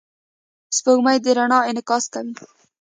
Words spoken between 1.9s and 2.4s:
کوي.